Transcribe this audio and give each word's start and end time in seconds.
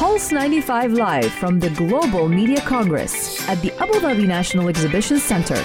Pulse 0.00 0.32
95 0.32 0.94
Live 0.94 1.30
from 1.30 1.60
the 1.60 1.68
Global 1.68 2.26
Media 2.26 2.62
Congress 2.62 3.46
at 3.50 3.60
the 3.60 3.70
Abu 3.82 3.92
Dhabi 4.00 4.26
National 4.26 4.68
Exhibition 4.68 5.18
Center. 5.18 5.56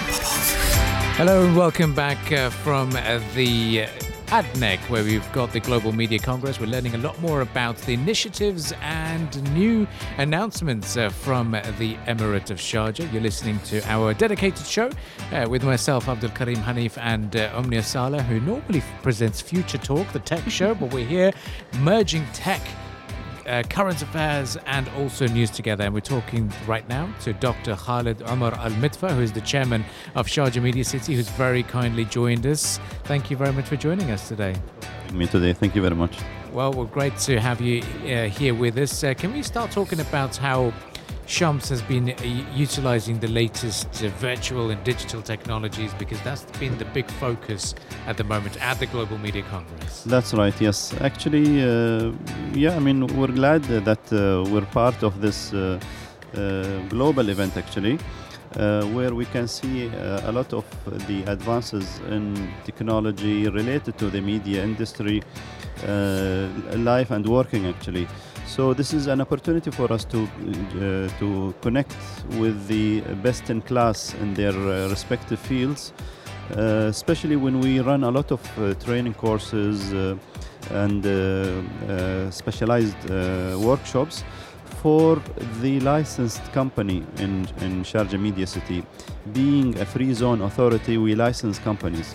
Hello 1.16 1.46
and 1.46 1.56
welcome 1.56 1.94
back 1.94 2.30
uh, 2.32 2.50
from 2.50 2.94
uh, 2.96 3.18
the 3.34 3.84
uh, 3.84 3.88
ADNEC, 4.26 4.78
where 4.90 5.02
we've 5.02 5.32
got 5.32 5.54
the 5.54 5.60
Global 5.60 5.90
Media 5.90 6.18
Congress. 6.18 6.60
We're 6.60 6.66
learning 6.66 6.94
a 6.94 6.98
lot 6.98 7.18
more 7.22 7.40
about 7.40 7.78
the 7.78 7.94
initiatives 7.94 8.74
and 8.82 9.54
new 9.54 9.88
announcements 10.18 10.98
uh, 10.98 11.08
from 11.08 11.52
the 11.52 11.96
Emirate 12.06 12.50
of 12.50 12.58
Sharjah. 12.58 13.10
You're 13.10 13.22
listening 13.22 13.58
to 13.60 13.80
our 13.90 14.12
dedicated 14.12 14.66
show 14.66 14.90
uh, 15.32 15.46
with 15.48 15.64
myself, 15.64 16.10
Abdul 16.10 16.32
Karim 16.32 16.56
Hanif, 16.56 16.98
and 16.98 17.34
uh, 17.36 17.52
Omnia 17.54 17.82
Sala, 17.82 18.22
who 18.22 18.38
normally 18.40 18.82
presents 19.02 19.40
Future 19.40 19.78
Talk, 19.78 20.12
the 20.12 20.20
tech 20.20 20.46
show, 20.50 20.74
but 20.74 20.92
we're 20.92 21.06
here 21.06 21.32
merging 21.80 22.26
tech 22.34 22.60
uh, 23.46 23.62
current 23.68 24.02
affairs 24.02 24.56
and 24.66 24.88
also 24.90 25.26
news 25.26 25.50
together. 25.50 25.84
And 25.84 25.94
we're 25.94 26.00
talking 26.00 26.52
right 26.66 26.88
now 26.88 27.12
to 27.22 27.32
Dr. 27.32 27.76
Khalid 27.76 28.22
Omar 28.22 28.54
Al 28.54 28.70
Midfa, 28.72 29.10
who 29.10 29.22
is 29.22 29.32
the 29.32 29.40
chairman 29.40 29.84
of 30.14 30.26
Sharjah 30.26 30.62
Media 30.62 30.84
City, 30.84 31.14
who's 31.14 31.28
very 31.30 31.62
kindly 31.62 32.04
joined 32.04 32.46
us. 32.46 32.80
Thank 33.04 33.30
you 33.30 33.36
very 33.36 33.52
much 33.52 33.66
for 33.66 33.76
joining 33.76 34.10
us 34.10 34.28
today. 34.28 34.54
Me 35.12 35.26
today. 35.26 35.52
Thank 35.52 35.74
you 35.74 35.82
very 35.82 35.94
much. 35.94 36.18
Well, 36.52 36.72
we're 36.72 36.86
great 36.86 37.16
to 37.18 37.38
have 37.38 37.60
you 37.60 37.82
uh, 37.82 38.28
here 38.28 38.54
with 38.54 38.78
us. 38.78 39.04
Uh, 39.04 39.14
can 39.14 39.32
we 39.32 39.42
start 39.42 39.70
talking 39.70 40.00
about 40.00 40.36
how 40.36 40.72
Shams 41.26 41.68
has 41.70 41.82
been 41.82 42.10
uh, 42.10 42.22
utilizing 42.54 43.18
the 43.18 43.26
latest 43.26 43.88
uh, 44.04 44.08
virtual 44.20 44.70
and 44.70 44.82
digital 44.84 45.20
technologies 45.20 45.92
because 45.94 46.20
that's 46.22 46.44
been 46.60 46.78
the 46.78 46.84
big 46.84 47.10
focus 47.10 47.74
at 48.06 48.16
the 48.16 48.22
moment 48.22 48.56
at 48.62 48.78
the 48.78 48.86
Global 48.86 49.18
Media 49.18 49.42
Congress. 49.42 50.04
That's 50.04 50.32
right, 50.34 50.54
yes. 50.60 50.94
Actually, 51.00 51.64
uh, 51.64 52.12
yeah, 52.54 52.76
I 52.76 52.78
mean, 52.78 53.08
we're 53.08 53.32
glad 53.32 53.64
that 53.64 54.12
uh, 54.12 54.48
we're 54.50 54.66
part 54.66 55.02
of 55.02 55.20
this 55.20 55.52
uh, 55.52 55.80
uh, 56.36 56.78
global 56.88 57.28
event 57.28 57.56
actually. 57.56 57.98
where 58.94 59.14
we 59.14 59.26
can 59.26 59.48
see 59.48 59.90
a 60.28 60.32
lot 60.32 60.52
of 60.54 60.64
the 61.08 61.24
advances 61.26 62.00
in 62.08 62.24
technology 62.64 63.48
related 63.50 63.98
to 63.98 64.10
the 64.10 64.20
media 64.20 64.62
industry, 64.62 65.22
life 66.92 67.10
and 67.10 67.26
working 67.26 67.66
actually. 67.66 68.06
So 68.46 68.72
this 68.72 68.94
is 68.94 69.06
an 69.06 69.20
opportunity 69.20 69.70
for 69.70 69.92
us 69.92 70.04
to 70.06 70.22
uh, 70.22 71.08
to 71.18 71.54
connect 71.60 71.94
with 72.38 72.66
the 72.68 73.00
best 73.22 73.50
in 73.50 73.60
class 73.60 74.14
in 74.14 74.34
their 74.34 74.54
uh, 74.54 74.88
respective 74.88 75.38
fields, 75.38 75.92
uh, 76.56 76.88
especially 76.88 77.36
when 77.36 77.60
we 77.60 77.80
run 77.80 78.04
a 78.04 78.10
lot 78.10 78.30
of 78.30 78.40
uh, 78.58 78.74
training 78.74 79.14
courses 79.14 79.92
uh, 79.92 80.16
and 80.70 81.04
uh, 81.04 82.30
specialized 82.30 83.10
workshops 83.60 84.24
for 84.82 85.20
the 85.60 85.80
licensed 85.80 86.52
company 86.52 87.04
in, 87.18 87.46
in 87.60 87.82
Sharjah 87.82 88.20
Media 88.20 88.46
City. 88.46 88.84
Being 89.32 89.78
a 89.80 89.84
free 89.84 90.14
zone 90.14 90.42
authority, 90.42 90.96
we 90.98 91.14
license 91.14 91.58
companies. 91.58 92.14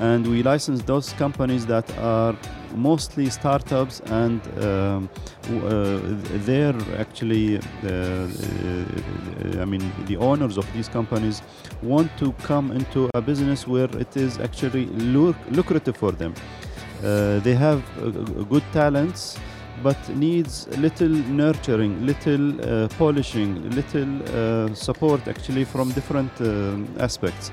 And 0.00 0.26
we 0.26 0.42
license 0.42 0.82
those 0.82 1.12
companies 1.12 1.66
that 1.66 1.86
are 1.98 2.36
mostly 2.74 3.28
startups 3.30 4.00
and 4.06 4.40
um, 4.64 5.10
uh, 5.64 6.00
they're 6.46 6.74
actually, 6.98 7.58
uh, 7.58 7.88
uh, 7.88 9.60
I 9.60 9.64
mean, 9.64 9.92
the 10.06 10.16
owners 10.16 10.56
of 10.56 10.66
these 10.72 10.88
companies 10.88 11.42
want 11.82 12.10
to 12.18 12.32
come 12.44 12.72
into 12.72 13.10
a 13.14 13.20
business 13.20 13.66
where 13.66 13.90
it 13.98 14.16
is 14.16 14.38
actually 14.38 14.86
lucrative 14.86 15.96
for 15.96 16.12
them. 16.12 16.34
Uh, 17.04 17.40
they 17.40 17.54
have 17.54 17.82
uh, 17.98 18.10
good 18.44 18.62
talents 18.72 19.36
but 19.82 19.96
needs 20.10 20.68
little 20.78 21.08
nurturing, 21.08 22.06
little 22.06 22.60
uh, 22.60 22.88
polishing, 22.98 23.70
little 23.70 24.22
uh, 24.22 24.74
support 24.74 25.26
actually 25.28 25.64
from 25.64 25.90
different 25.92 26.32
uh, 26.40 26.76
aspects. 27.02 27.50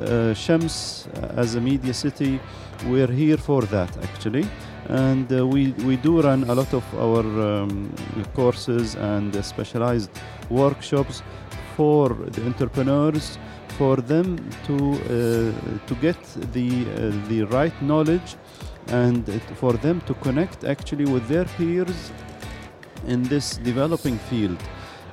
Uh, 0.00 0.32
Shams, 0.34 1.08
as 1.36 1.54
a 1.54 1.60
media 1.60 1.92
city, 1.92 2.40
we're 2.86 3.10
here 3.10 3.36
for 3.36 3.62
that 3.62 3.94
actually. 4.02 4.46
And 4.88 5.32
uh, 5.32 5.46
we, 5.46 5.72
we 5.86 5.96
do 5.96 6.20
run 6.20 6.44
a 6.44 6.54
lot 6.54 6.72
of 6.74 6.84
our 6.94 7.20
um, 7.20 7.92
courses 8.34 8.96
and 8.96 9.44
specialized 9.44 10.10
workshops 10.48 11.22
for 11.76 12.08
the 12.08 12.44
entrepreneurs 12.44 13.38
for 13.78 13.96
them 13.96 14.36
to 14.66 14.76
uh, 14.76 15.86
to 15.86 15.94
get 16.00 16.20
the 16.52 16.68
uh, 16.68 17.28
the 17.28 17.42
right 17.44 17.76
knowledge 17.82 18.36
and 18.90 19.24
for 19.56 19.72
them 19.74 20.00
to 20.02 20.14
connect 20.14 20.64
actually 20.64 21.04
with 21.04 21.26
their 21.28 21.44
peers 21.56 22.12
in 23.06 23.22
this 23.24 23.56
developing 23.58 24.18
field. 24.18 24.58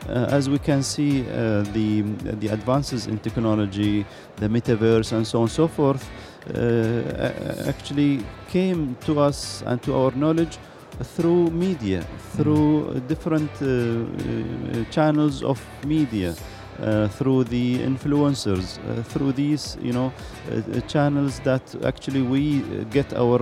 Uh, 0.07 0.27
as 0.29 0.49
we 0.49 0.57
can 0.59 0.81
see, 0.81 1.21
uh, 1.21 1.63
the 1.73 2.01
the 2.41 2.47
advances 2.47 3.07
in 3.07 3.19
technology, 3.19 4.05
the 4.37 4.47
metaverse, 4.47 5.11
and 5.11 5.27
so 5.27 5.39
on 5.39 5.43
and 5.43 5.51
so 5.51 5.67
forth, 5.67 6.09
uh, 6.55 7.67
actually 7.67 8.23
came 8.49 8.95
to 9.01 9.19
us 9.19 9.63
and 9.65 9.81
to 9.81 9.93
our 9.93 10.11
knowledge 10.11 10.57
through 11.03 11.49
media, 11.51 12.05
through 12.35 12.85
mm. 12.85 13.07
different 13.07 13.51
uh, 13.61 13.67
uh, 13.67 14.83
channels 14.91 15.43
of 15.43 15.61
media. 15.85 16.33
Uh, 16.79 17.07
through 17.07 17.43
the 17.43 17.79
influencers, 17.79 18.77
uh, 18.77 19.01
through 19.01 19.31
these, 19.31 19.75
you 19.81 19.91
know, 19.91 20.13
uh, 20.51 20.79
channels 20.81 21.39
that 21.39 21.63
actually 21.83 22.21
we 22.21 22.61
get 22.91 23.11
our 23.13 23.39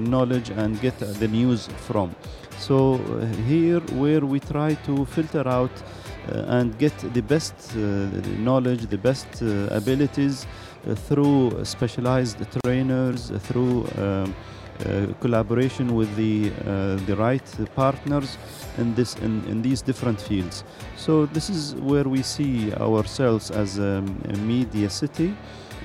knowledge 0.00 0.50
and 0.50 0.80
get 0.80 0.98
the 0.98 1.28
news 1.28 1.68
from. 1.86 2.12
So 2.58 2.98
here, 3.46 3.78
where 3.94 4.26
we 4.26 4.40
try 4.40 4.74
to 4.86 5.04
filter 5.04 5.46
out 5.46 5.70
and 6.26 6.76
get 6.76 6.96
the 7.14 7.22
best 7.22 7.54
knowledge, 8.38 8.86
the 8.86 8.98
best 8.98 9.42
abilities 9.70 10.46
through 11.06 11.64
specialized 11.64 12.38
trainers, 12.64 13.30
through 13.46 13.86
um, 13.96 14.02
uh, 14.02 14.26
collaboration 15.20 15.94
with 15.94 16.14
the 16.16 16.50
uh, 16.50 16.96
the 17.06 17.16
right 17.16 17.44
partners 17.74 18.38
in 18.78 18.94
this 18.94 19.14
in, 19.16 19.44
in 19.46 19.62
these 19.62 19.82
different 19.82 20.20
fields. 20.20 20.64
So 20.96 21.26
this 21.26 21.50
is 21.50 21.74
where 21.76 22.04
we 22.04 22.22
see 22.22 22.72
ourselves 22.74 23.50
as 23.50 23.78
a, 23.78 24.04
a 24.28 24.36
media 24.38 24.90
city 24.90 25.34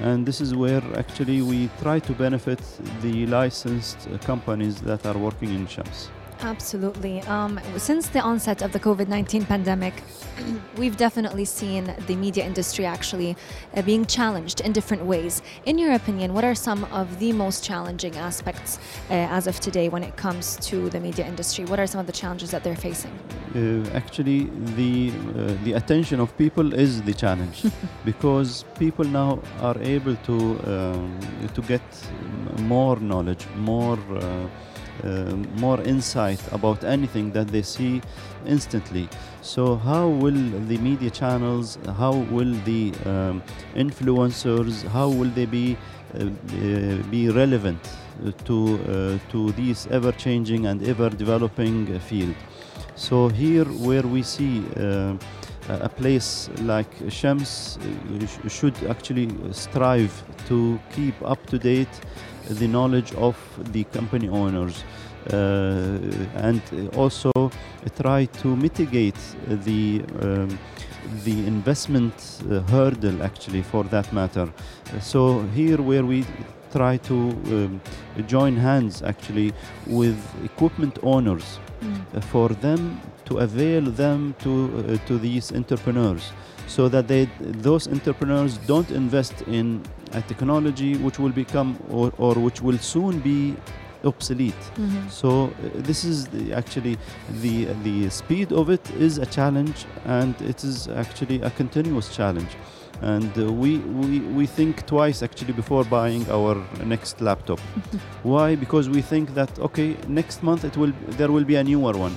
and 0.02 0.26
this 0.26 0.42
is 0.42 0.54
where 0.54 0.84
actually 0.96 1.42
we 1.42 1.70
try 1.82 2.00
to 2.00 2.14
benefit 2.14 2.62
the 3.02 3.26
licensed 3.26 4.08
companies 4.22 4.80
that 4.82 5.06
are 5.06 5.18
working 5.18 5.54
in 5.54 5.68
Shams. 5.68 6.10
Absolutely. 6.42 7.22
Um, 7.22 7.60
since 7.78 8.10
the 8.10 8.20
onset 8.20 8.62
of 8.62 8.72
the 8.72 8.80
COVID 8.80 9.08
19 9.08 9.46
pandemic, 9.46 10.04
we've 10.78 10.98
definitely 10.98 11.46
seen 11.46 11.94
the 12.06 12.16
media 12.16 12.46
industry 12.46 12.86
actually 12.86 13.36
uh, 13.76 13.82
being 13.82 14.06
challenged 14.06 14.62
in 14.62 14.72
different 14.72 15.04
ways. 15.06 15.42
In 15.66 15.78
your 15.78 15.94
opinion, 15.94 16.34
what 16.34 16.44
are 16.44 16.56
some 16.56 16.84
of 16.86 17.20
the 17.20 17.32
most 17.34 17.64
challenging 17.64 18.16
aspects 18.18 18.80
uh, 19.10 19.14
as 19.14 19.48
of 19.48 19.60
today 19.60 19.90
when 19.90 20.04
it 20.04 20.16
comes 20.16 20.58
to 20.58 20.90
the 20.90 21.00
media 21.00 21.26
industry? 21.26 21.66
What 21.66 21.80
are 21.80 21.88
some 21.88 22.00
of 22.00 22.06
the 22.06 22.14
challenges 22.14 22.52
that 22.52 22.64
they're 22.64 22.76
facing? 22.76 23.12
Uh, 23.56 23.90
actually, 23.96 24.50
the, 24.76 25.12
uh, 25.12 25.54
the 25.64 25.74
attention 25.74 26.20
of 26.20 26.38
people 26.38 26.74
is 26.74 27.02
the 27.02 27.14
challenge 27.14 27.66
because 28.06 28.64
people 28.78 29.06
now 29.06 29.40
are 29.62 29.78
able 29.82 30.16
to, 30.18 30.36
um, 30.72 31.20
to 31.56 31.62
get 31.62 31.82
more 32.60 32.98
knowledge, 33.00 33.46
more 33.56 33.98
uh, 34.16 34.48
more 35.60 35.82
insight 35.82 36.40
about 36.52 36.84
anything 36.84 37.32
that 37.32 37.48
they 37.48 37.62
see 37.62 38.02
instantly. 38.46 39.10
So, 39.42 39.76
how 39.76 40.08
will 40.08 40.42
the 40.68 40.78
media 40.78 41.10
channels, 41.10 41.78
how 41.98 42.14
will 42.32 42.54
the 42.66 42.94
um, 43.06 43.44
influencers, 43.76 44.84
how 44.88 45.10
will 45.10 45.30
they 45.30 45.46
be 45.46 45.78
uh, 46.16 46.24
uh 46.24 46.96
be 47.12 47.30
relevant 47.30 47.80
to 48.46 48.58
uh, 48.58 49.32
to 49.32 49.52
this 49.52 49.88
ever-changing 49.92 50.66
and 50.66 50.82
ever-developing 50.88 52.00
field? 52.00 52.36
So 52.96 53.30
here, 53.30 53.66
where 53.66 54.02
we 54.02 54.24
see 54.24 54.64
a 55.70 55.90
place 55.90 56.50
like 56.62 56.90
Shams 57.10 57.78
should 58.48 58.76
actually 58.90 59.30
strive 59.52 60.14
to 60.48 60.80
keep 60.96 61.16
up 61.24 61.46
to 61.48 61.60
date 61.60 62.02
the 62.50 62.68
knowledge 62.68 63.14
of 63.16 63.36
the 63.72 63.84
company 63.86 64.30
owners 64.30 64.84
uh, 65.34 65.98
and 66.36 66.62
also 66.96 67.32
try 67.98 68.26
to 68.26 68.56
mitigate 68.56 69.20
the 69.48 70.02
um, 70.22 70.58
the 71.24 71.46
investment 71.48 72.14
uh, 72.50 72.60
hurdle 72.72 73.24
actually 73.24 73.62
for 73.62 73.84
that 73.86 74.12
matter 74.12 74.52
so 75.02 75.42
here 75.56 75.82
where 75.82 76.06
we 76.06 76.26
try 76.72 76.98
to 76.98 77.16
um, 77.16 77.82
join 78.28 78.56
hands 78.56 79.02
actually 79.02 79.54
with 79.86 80.18
equipment 80.44 80.98
owners 81.04 81.60
mm. 81.82 82.24
for 82.26 82.50
them 82.50 83.00
to 83.26 83.38
avail 83.38 83.82
them 83.82 84.36
to 84.40 84.52
uh, 84.78 85.08
to 85.08 85.18
these 85.18 85.52
entrepreneurs 85.54 86.32
so 86.68 86.90
that 86.90 87.08
they 87.08 87.30
those 87.40 87.88
entrepreneurs 87.88 88.58
don't 88.68 88.92
invest 88.92 89.42
in 89.44 89.82
a 90.14 90.22
technology 90.22 90.96
which 90.98 91.20
will 91.20 91.32
become 91.32 91.78
or, 91.90 92.12
or 92.18 92.36
which 92.36 92.62
will 92.62 92.78
soon 92.78 93.20
be 93.20 93.56
obsolete. 94.04 94.54
So 95.10 95.46
uh, 95.48 95.50
this 95.76 96.04
is 96.04 96.28
the, 96.28 96.54
actually 96.54 96.98
the 97.42 97.66
the 97.84 98.10
speed 98.10 98.52
of 98.54 98.70
it 98.70 98.90
is 98.92 99.18
a 99.18 99.26
challenge, 99.26 99.86
and 100.06 100.40
it 100.42 100.64
is 100.64 100.88
actually 100.88 101.42
a 101.42 101.50
continuous 101.50 102.16
challenge. 102.16 102.56
And 103.02 103.32
uh, 103.38 103.52
we, 103.54 103.78
we 103.78 104.20
we 104.20 104.46
think 104.48 104.86
twice 104.88 105.22
actually 105.22 105.54
before 105.54 105.84
buying 105.84 106.30
our 106.32 106.56
next 106.84 107.22
laptop. 107.22 107.60
Why? 108.24 108.56
Because 108.56 108.90
we 108.90 109.02
think 109.02 109.34
that 109.36 109.60
okay, 109.60 109.96
next 110.08 110.42
month 110.44 110.64
it 110.64 110.76
will 110.78 110.94
there 111.18 111.32
will 111.32 111.46
be 111.46 111.56
a 111.56 111.64
newer 111.64 111.94
one, 111.94 112.16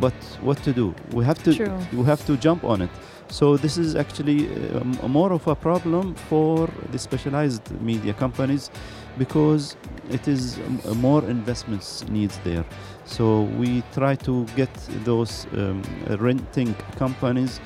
but 0.00 0.14
what 0.40 0.62
to 0.64 0.72
do? 0.72 0.94
We 1.12 1.24
have 1.24 1.42
to 1.44 1.54
True. 1.54 1.78
we 1.92 2.04
have 2.04 2.24
to 2.26 2.36
jump 2.36 2.64
on 2.64 2.82
it. 2.82 2.90
So 3.28 3.56
this 3.56 3.78
is 3.78 3.96
actually 3.96 4.48
um, 4.74 4.98
more 5.08 5.32
of 5.32 5.46
a 5.48 5.54
problem 5.54 6.14
for 6.14 6.68
the 6.92 6.98
specialized 6.98 7.70
media 7.80 8.12
companies 8.12 8.70
because 9.18 9.76
it 10.10 10.28
is 10.28 10.58
um, 10.58 11.00
more 11.00 11.24
investments 11.24 12.06
needs 12.08 12.38
there. 12.44 12.64
So 13.04 13.42
we 13.42 13.82
try 13.92 14.16
to 14.16 14.44
get 14.56 14.72
those 15.04 15.46
um, 15.52 15.82
renting 16.18 16.74
companies 16.96 17.60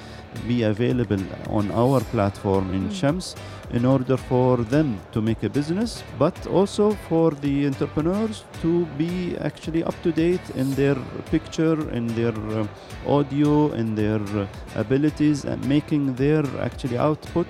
be 0.47 0.62
available 0.62 1.21
on 1.49 1.71
our 1.71 2.00
platform 2.00 2.73
in 2.75 2.89
Mm. 2.89 2.95
Shams 2.95 3.35
in 3.71 3.85
order 3.85 4.17
for 4.17 4.56
them 4.56 4.99
to 5.12 5.21
make 5.21 5.43
a 5.43 5.49
business, 5.49 6.03
but 6.19 6.47
also 6.47 6.93
for 7.09 7.31
the 7.31 7.67
entrepreneurs 7.67 8.44
to 8.62 8.87
be 8.97 9.37
actually 9.39 9.83
up 9.85 9.94
to 10.03 10.12
date 10.12 10.47
in 10.55 10.75
their 10.75 10.97
picture, 11.31 11.79
in 11.91 12.06
their 12.15 12.37
um, 12.59 12.69
audio, 13.06 13.73
in 13.73 13.94
their 13.94 14.23
uh, 14.37 14.47
abilities, 14.75 15.44
and 15.44 15.59
making 15.69 16.15
their 16.15 16.44
actually 16.61 16.97
output 16.97 17.47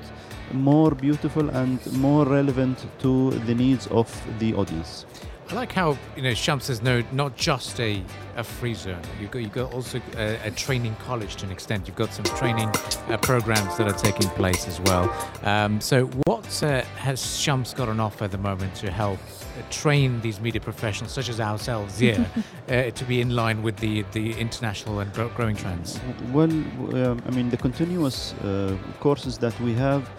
more 0.53 0.95
beautiful 0.95 1.51
and 1.51 1.81
more 1.93 2.25
relevant 2.25 2.87
to 3.01 3.31
the 3.47 3.55
needs 3.55 3.87
of 3.89 4.09
the 4.39 4.55
audience. 4.55 5.07
I 5.51 5.55
like 5.55 5.73
how 5.73 5.97
you 6.15 6.21
know 6.21 6.35
Shams 6.35 6.69
is 6.69 6.83
no 6.83 7.03
not 7.11 7.35
just 7.35 7.81
a, 7.81 8.05
a 8.37 8.45
free 8.45 8.75
zone. 8.75 9.01
You've 9.19 9.31
got 9.31 9.39
you've 9.39 9.53
got 9.53 9.73
also 9.73 9.99
a, 10.15 10.35
a 10.45 10.51
training 10.51 10.95
college 10.97 11.37
to 11.37 11.47
an 11.47 11.53
extent. 11.53 11.87
You've 11.87 11.97
got 11.97 12.13
some 12.13 12.27
training 12.37 12.69
uh, 12.69 13.17
programs 13.23 13.79
that 13.79 13.89
are 13.89 13.99
taking 13.99 14.29
place 14.31 14.69
as 14.69 14.79
well. 14.83 15.09
Um, 15.45 15.81
so 15.81 16.05
what 16.27 16.63
uh, 16.63 16.83
has 16.97 17.41
Shams 17.41 17.73
got 17.73 17.89
on 17.89 17.99
offer 17.99 18.25
at 18.25 18.31
the 18.31 18.39
moment 18.39 18.75
to 18.77 18.91
help 18.91 19.19
uh, 19.19 19.63
train 19.71 20.21
these 20.21 20.39
media 20.39 20.61
professionals 20.61 21.13
such 21.15 21.31
as 21.31 21.41
ourselves 21.41 21.99
here 21.99 22.27
uh, 22.69 22.91
to 22.91 23.05
be 23.07 23.23
in 23.23 23.35
line 23.35 23.63
with 23.63 23.79
the 23.79 24.05
the 24.13 24.39
international 24.39 25.01
and 25.01 25.11
grow, 25.15 25.29
growing 25.29 25.57
trends? 25.57 25.99
Well, 26.31 26.51
um, 26.51 27.23
I 27.27 27.31
mean, 27.31 27.49
the 27.49 27.57
continuous 27.57 28.35
uh, 28.35 28.77
courses 29.01 29.39
that 29.39 29.59
we 29.63 29.73
have, 29.77 30.11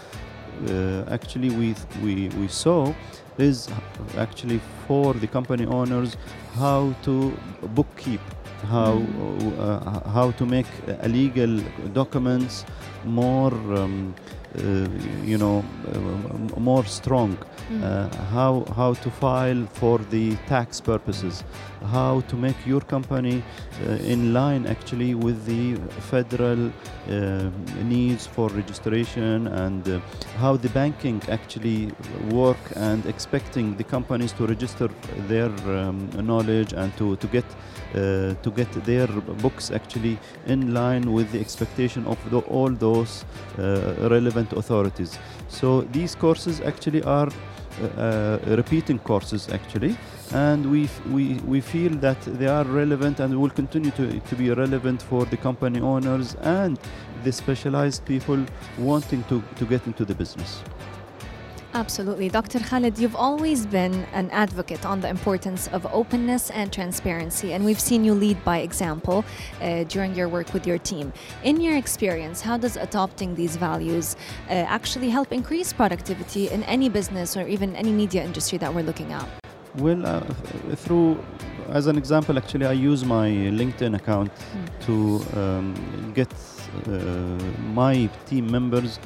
uh, 0.67 1.03
actually, 1.07 1.51
we, 1.51 1.75
we, 2.01 2.29
we 2.29 2.47
saw 2.47 2.93
is 3.41 3.67
actually 4.17 4.59
for 4.87 5.13
the 5.13 5.27
company 5.27 5.65
owners 5.65 6.17
how 6.55 6.93
to 7.03 7.31
bookkeep, 7.75 8.19
how, 8.67 9.01
uh, 9.59 10.09
how 10.09 10.31
to 10.31 10.45
make 10.45 10.67
uh, 10.87 11.07
legal 11.07 11.59
documents 11.93 12.65
more, 13.05 13.53
um, 13.77 14.13
you 15.23 15.37
know, 15.37 15.63
uh, 15.93 16.59
more 16.59 16.85
strong. 16.85 17.37
Uh, 17.83 18.09
how 18.31 18.65
how 18.75 18.93
to 18.95 19.11
file 19.11 19.67
for 19.73 19.99
the 20.09 20.35
tax 20.47 20.81
purposes, 20.81 21.43
how 21.91 22.21
to 22.21 22.35
make 22.35 22.55
your 22.65 22.81
company 22.81 23.43
uh, 23.85 23.91
in 24.13 24.33
line 24.33 24.65
actually 24.65 25.13
with 25.13 25.45
the 25.45 25.75
federal 26.09 26.71
uh, 27.09 27.49
needs 27.83 28.25
for 28.25 28.49
registration 28.49 29.47
and 29.47 29.87
uh, 29.87 29.99
how 30.37 30.57
the 30.57 30.69
banking 30.69 31.21
actually 31.29 31.91
work 32.31 32.57
and 32.75 33.05
expecting 33.05 33.77
the 33.77 33.83
companies 33.83 34.31
to 34.31 34.47
register 34.47 34.89
their 35.27 35.51
um, 35.77 36.09
knowledge 36.25 36.73
and 36.73 36.95
to 36.97 37.15
to 37.17 37.27
get 37.27 37.45
uh, 37.95 38.33
to 38.43 38.51
get 38.51 38.71
their 38.85 39.07
books 39.43 39.71
actually 39.71 40.17
in 40.45 40.73
line 40.73 41.11
with 41.11 41.31
the 41.31 41.39
expectation 41.39 42.05
of 42.05 42.17
the, 42.29 42.39
all 42.41 42.69
those 42.69 43.25
uh, 43.57 44.07
relevant 44.09 44.38
authorities. 44.53 45.17
So 45.47 45.81
these 45.81 46.15
courses 46.15 46.61
actually 46.61 47.03
are 47.03 47.29
uh, 47.81 47.85
uh, 47.85 48.39
repeating 48.57 48.99
courses 48.99 49.47
actually 49.49 49.95
and 50.33 50.69
we, 50.69 50.89
we, 51.09 51.35
we 51.45 51.61
feel 51.61 51.91
that 51.91 52.19
they 52.21 52.47
are 52.47 52.65
relevant 52.65 53.19
and 53.19 53.39
will 53.39 53.49
continue 53.49 53.91
to, 53.91 54.19
to 54.19 54.35
be 54.35 54.49
relevant 54.51 55.01
for 55.01 55.25
the 55.25 55.37
company 55.37 55.79
owners 55.79 56.35
and 56.41 56.77
the 57.23 57.31
specialized 57.31 58.03
people 58.05 58.43
wanting 58.77 59.23
to, 59.25 59.41
to 59.55 59.65
get 59.65 59.85
into 59.87 60.03
the 60.03 60.13
business. 60.13 60.61
Absolutely. 61.73 62.29
Dr. 62.29 62.59
Khalid, 62.59 62.97
you've 62.97 63.15
always 63.15 63.67
been 63.67 63.93
an 64.13 64.31
advocate 64.31 64.87
on 64.87 65.01
the 65.01 65.07
importance 65.07 65.67
of 65.67 65.85
openness 65.93 66.49
and 66.49 66.73
transparency, 66.73 67.53
and 67.53 67.63
we've 67.63 67.79
seen 67.79 68.03
you 68.03 68.15
lead 68.15 68.43
by 68.43 68.57
example 68.59 69.23
uh, 69.61 69.83
during 69.83 70.15
your 70.15 70.27
work 70.27 70.51
with 70.51 70.65
your 70.65 70.79
team. 70.79 71.13
In 71.43 71.61
your 71.61 71.77
experience, 71.77 72.41
how 72.41 72.57
does 72.57 72.75
adopting 72.75 73.35
these 73.35 73.55
values 73.55 74.15
uh, 74.49 74.53
actually 74.53 75.11
help 75.11 75.31
increase 75.31 75.71
productivity 75.71 76.49
in 76.49 76.63
any 76.63 76.89
business 76.89 77.37
or 77.37 77.47
even 77.47 77.75
any 77.75 77.91
media 77.91 78.23
industry 78.23 78.57
that 78.57 78.73
we're 78.73 78.83
looking 78.83 79.13
at? 79.13 79.27
Well, 79.75 80.03
uh, 80.03 80.21
through, 80.75 81.23
as 81.69 81.85
an 81.85 81.99
example, 81.99 82.39
actually, 82.39 82.65
I 82.65 82.71
use 82.71 83.05
my 83.05 83.29
LinkedIn 83.29 83.95
account 83.95 84.31
to 84.81 85.23
um, 85.35 86.11
get 86.15 86.33
uh, 86.87 86.91
my 87.73 88.09
team 88.25 88.49
members 88.49 88.99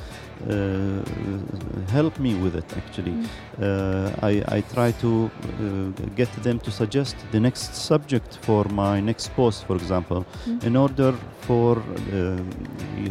help 1.89 2.19
me 2.19 2.35
with 2.35 2.56
it. 2.56 2.65
Actually, 2.77 3.15
uh, 3.62 4.12
I, 4.21 4.44
I 4.47 4.62
try 4.74 4.91
to 4.91 5.30
uh, 5.30 6.09
get 6.15 6.31
them 6.44 6.59
to 6.59 6.71
suggest 6.71 7.15
the 7.31 7.39
next 7.39 7.75
subject 7.75 8.38
for 8.41 8.65
my 8.65 9.00
next 9.00 9.33
post, 9.35 9.65
for 9.65 9.75
example, 9.75 10.25
in 10.63 10.75
order 10.75 11.13
for 11.41 11.77
uh, 11.77 12.38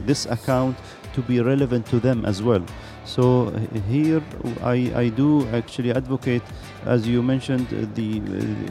this 0.07 0.27
account 0.27 0.77
to 1.15 1.23
be 1.23 1.41
relevant 1.41 1.87
to 1.87 2.01
them 2.01 2.25
as 2.25 2.43
well. 2.43 2.65
So 3.05 3.51
here 3.89 4.23
I, 4.63 4.93
I 4.95 5.09
do 5.09 5.47
actually 5.53 5.93
advocate, 5.93 6.43
as 6.87 7.07
you 7.07 7.23
mentioned, 7.23 7.67
uh, 7.73 7.87
the, 7.95 8.21
uh, 8.21 8.23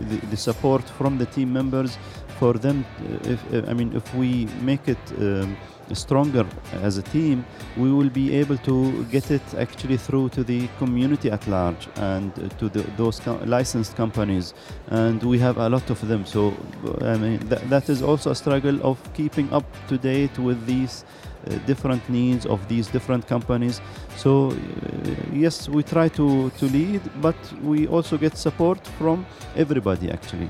the 0.10 0.28
the 0.32 0.38
support 0.38 0.84
from 0.98 1.18
the 1.18 1.26
team 1.26 1.52
members 1.54 1.98
for 2.40 2.54
them. 2.54 2.86
uh, 2.86 3.32
If, 3.34 3.54
uh, 3.54 3.70
I 3.70 3.74
mean, 3.74 3.94
if 3.96 4.16
we 4.16 4.48
make 4.62 4.88
it 4.88 5.04
um, 5.20 5.56
stronger 5.94 6.46
as 6.82 6.98
a 6.98 7.02
team, 7.02 7.46
we 7.78 7.92
will 7.92 8.10
be 8.10 8.36
able 8.36 8.58
to 8.58 9.04
get 9.06 9.32
it 9.32 9.42
actually 9.58 9.98
through 9.98 10.30
to 10.30 10.44
the 10.44 10.68
community 10.78 11.32
at 11.32 11.46
large 11.48 11.88
and 11.96 12.32
uh, 12.40 12.50
to 12.60 12.70
the, 12.70 12.82
those 12.98 13.20
co- 13.20 13.40
licensed 13.46 13.96
companies. 13.96 14.54
And 14.88 15.22
we 15.24 15.40
have 15.40 15.58
a 15.58 15.70
lot 15.70 15.90
of 15.90 16.08
them. 16.08 16.26
So 16.26 16.54
uh, 16.86 17.06
I 17.06 17.18
mean, 17.18 17.40
that, 17.50 17.70
that 17.70 17.90
is 17.90 18.02
also 18.02 18.32
a 18.32 18.36
struggle 18.36 18.80
of 18.84 18.98
keeping 19.14 19.52
up 19.54 19.66
to 19.88 19.98
date 19.98 20.38
with 20.40 20.66
these 20.66 21.06
uh, 21.48 21.56
different 21.66 22.08
needs 22.10 22.46
of 22.46 22.68
these 22.68 22.88
different 22.88 23.28
companies. 23.28 23.82
So 24.18 24.52
uh, 24.52 24.56
yes, 25.34 25.68
we 25.68 25.84
try 25.84 26.08
to, 26.10 26.50
to 26.50 26.66
lead, 26.66 27.02
but 27.22 27.36
we 27.64 27.88
also 27.88 28.18
get 28.18 28.38
support 28.38 28.86
from 29.00 29.26
everybody 29.56 30.12
actually. 30.12 30.48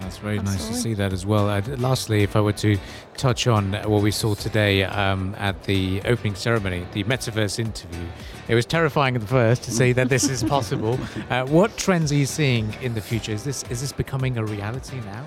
That's 0.00 0.18
very 0.18 0.38
nice 0.38 0.68
to 0.68 0.74
see 0.74 0.94
that 0.94 1.12
as 1.12 1.26
well. 1.26 1.48
Uh, 1.48 1.60
lastly, 1.76 2.22
if 2.22 2.36
I 2.36 2.40
were 2.40 2.52
to 2.54 2.78
touch 3.16 3.46
on 3.46 3.72
what 3.84 4.02
we 4.02 4.10
saw 4.10 4.34
today 4.34 4.84
um, 4.84 5.34
at 5.38 5.64
the 5.64 6.00
opening 6.04 6.34
ceremony, 6.34 6.86
the 6.92 7.04
Metaverse 7.04 7.58
interview, 7.58 8.06
it 8.48 8.54
was 8.54 8.66
terrifying 8.66 9.16
at 9.16 9.22
first 9.22 9.64
to 9.64 9.70
see 9.70 9.92
that 9.92 10.08
this 10.08 10.28
is 10.28 10.42
possible. 10.56 10.98
Uh, 11.30 11.44
what 11.46 11.76
trends 11.76 12.12
are 12.12 12.16
you 12.16 12.26
seeing 12.26 12.72
in 12.80 12.94
the 12.94 13.00
future? 13.00 13.32
Is 13.32 13.44
this 13.44 13.64
is 13.70 13.80
this 13.80 13.92
becoming 13.92 14.38
a 14.38 14.44
reality 14.44 15.00
now? 15.00 15.24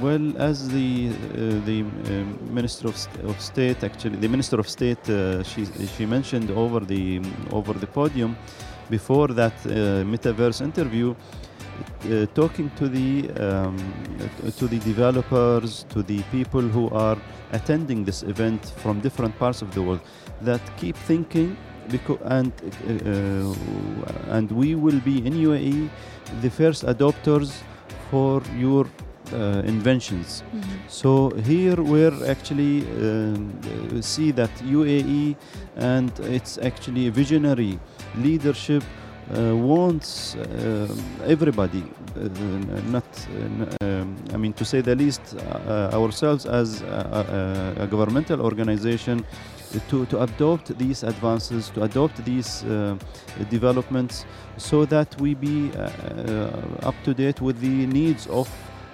Well, 0.00 0.36
as 0.38 0.68
the 0.68 1.10
uh, 1.10 1.64
the 1.64 1.80
um, 1.82 2.54
minister 2.54 2.88
of, 2.88 2.96
St- 2.96 3.24
of 3.24 3.40
state, 3.40 3.84
actually, 3.84 4.16
the 4.16 4.28
minister 4.28 4.58
of 4.58 4.68
state, 4.68 5.08
uh, 5.08 5.42
she 5.42 5.66
she 5.96 6.06
mentioned 6.06 6.50
over 6.50 6.80
the 6.80 7.20
over 7.52 7.72
the 7.72 7.86
podium 7.86 8.36
before 8.90 9.28
that 9.28 9.54
uh, 9.64 10.04
metaverse 10.04 10.60
interview, 10.60 11.14
uh, 12.04 12.26
talking 12.34 12.70
to 12.76 12.88
the 12.88 13.30
um, 13.40 13.76
to 14.58 14.66
the 14.66 14.78
developers, 14.78 15.84
to 15.90 16.02
the 16.02 16.22
people 16.30 16.62
who 16.62 16.88
are 16.90 17.18
attending 17.52 18.04
this 18.04 18.22
event 18.22 18.72
from 18.82 19.00
different 19.00 19.38
parts 19.38 19.62
of 19.62 19.72
the 19.74 19.82
world, 19.82 20.00
that 20.40 20.60
keep 20.76 20.96
thinking, 20.96 21.56
because 21.88 22.18
and 22.24 22.52
uh, 23.06 24.36
and 24.36 24.50
we 24.50 24.74
will 24.74 25.00
be 25.00 25.24
in 25.26 25.34
UAE 25.34 25.88
the 26.40 26.50
first 26.50 26.84
adopters 26.84 27.62
for 28.10 28.42
your 28.56 28.86
uh, 29.32 29.62
inventions. 29.64 30.42
So 30.88 31.30
here 31.30 31.76
we're 31.82 32.26
actually 32.28 32.82
um, 32.82 33.58
uh, 33.96 34.02
see 34.02 34.30
that 34.32 34.50
UAE 34.58 35.36
and 35.76 36.10
its 36.20 36.58
actually 36.58 37.08
visionary 37.08 37.78
leadership 38.16 38.82
wants 39.32 40.34
uh, 40.36 40.94
everybody, 41.26 41.82
uh, 42.16 42.28
not, 42.90 43.04
um, 43.80 44.16
I 44.32 44.36
mean, 44.36 44.52
to 44.54 44.64
say 44.64 44.80
the 44.80 44.94
least, 44.94 45.34
ourselves 45.66 46.46
as 46.46 46.82
a, 46.82 47.76
a, 47.78 47.82
a, 47.84 47.86
governmental 47.86 48.40
organization, 48.42 49.24
to, 49.88 50.04
to 50.06 50.22
adopt 50.22 50.76
these 50.76 51.02
advances, 51.02 51.70
to 51.70 51.82
adopt 51.82 52.22
these 52.24 52.62
developments, 53.48 54.26
so 54.58 54.84
that 54.84 55.18
we 55.20 55.34
be 55.34 55.70
up 56.82 56.94
to 57.04 57.14
date 57.14 57.40
with 57.40 57.58
the 57.60 57.86
needs 57.86 58.26
of 58.26 58.48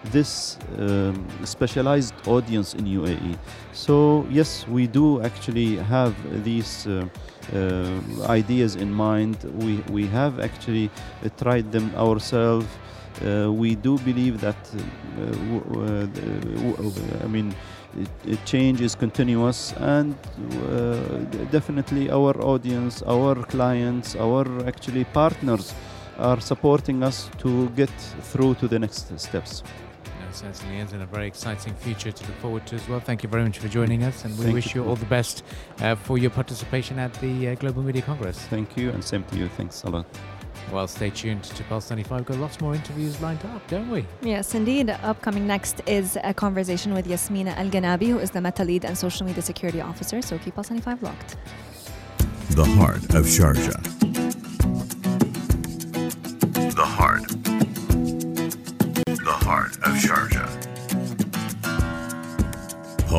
this 0.04 0.58
um, 0.78 1.26
specialized 1.44 2.14
audience 2.26 2.74
in 2.74 2.84
UAE. 2.84 3.36
So 3.72 4.26
yes, 4.30 4.66
we 4.68 4.86
do 4.86 5.20
actually 5.22 5.76
have 5.76 6.14
these 6.44 6.86
uh, 6.86 7.08
uh, 7.54 8.00
ideas 8.28 8.76
in 8.76 8.92
mind. 8.92 9.36
We 9.54 9.82
we 9.90 10.06
have 10.06 10.40
actually 10.40 10.90
uh, 10.90 11.28
tried 11.36 11.72
them 11.72 11.90
ourselves. 11.96 12.66
Uh, 13.24 13.50
we 13.52 13.74
do 13.74 13.98
believe 13.98 14.40
that 14.40 14.60
uh, 14.76 15.22
uh, 15.80 16.06
I 17.24 17.26
mean 17.26 17.54
change 18.44 18.80
is 18.80 18.94
continuous 18.94 19.72
and 19.78 20.14
definitely 21.50 22.10
our 22.10 22.36
audience, 22.42 23.02
our 23.02 23.34
clients, 23.34 24.14
our 24.14 24.46
actually 24.68 25.04
partners 25.04 25.74
are 26.18 26.40
supporting 26.40 27.02
us 27.02 27.28
to 27.38 27.70
get 27.70 27.90
through 28.30 28.54
to 28.56 28.68
the 28.68 28.78
next 28.78 29.18
steps 29.18 29.64
certainly 30.32 30.78
is, 30.78 30.92
and 30.92 31.02
a 31.02 31.06
very 31.06 31.26
exciting 31.26 31.74
future 31.74 32.12
to 32.12 32.26
look 32.26 32.36
forward 32.36 32.66
to 32.66 32.76
as 32.76 32.88
well. 32.88 33.00
Thank 33.00 33.22
you 33.22 33.28
very 33.28 33.44
much 33.44 33.58
for 33.58 33.68
joining 33.68 34.04
us, 34.04 34.24
and 34.24 34.36
we 34.38 34.44
Thank 34.44 34.54
wish 34.54 34.74
you. 34.74 34.82
you 34.82 34.88
all 34.88 34.96
the 34.96 35.06
best 35.06 35.44
uh, 35.80 35.94
for 35.94 36.18
your 36.18 36.30
participation 36.30 36.98
at 36.98 37.12
the 37.14 37.48
uh, 37.48 37.54
Global 37.56 37.82
Media 37.82 38.02
Congress. 38.02 38.38
Thank 38.38 38.76
you, 38.76 38.90
and 38.90 39.02
same 39.02 39.24
to 39.24 39.36
you. 39.36 39.48
Thanks 39.48 39.82
a 39.84 39.90
lot. 39.90 40.06
Well, 40.72 40.86
stay 40.86 41.10
tuned 41.10 41.44
to 41.44 41.64
Pulse 41.64 41.88
95. 41.88 42.18
We've 42.18 42.26
got 42.26 42.36
lots 42.38 42.60
more 42.60 42.74
interviews 42.74 43.20
lined 43.22 43.44
up, 43.46 43.66
don't 43.68 43.90
we? 43.90 44.04
Yes, 44.22 44.54
indeed. 44.54 44.90
Upcoming 44.90 45.46
next 45.46 45.80
is 45.86 46.18
a 46.22 46.34
conversation 46.34 46.92
with 46.92 47.06
Yasmina 47.06 47.56
Al 47.56 47.70
Ganabi, 47.70 48.08
who 48.08 48.18
is 48.18 48.30
the 48.30 48.40
Meta 48.40 48.64
Lead 48.64 48.84
and 48.84 48.96
Social 48.96 49.26
Media 49.26 49.42
Security 49.42 49.80
Officer. 49.80 50.20
So 50.20 50.36
keep 50.38 50.54
Pulse 50.54 50.70
95 50.70 51.02
locked. 51.02 51.36
The 52.50 52.64
heart 52.64 53.14
of 53.14 53.24
Sharjah. 53.24 53.97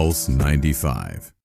Pulse 0.10 0.28
95. 0.28 1.39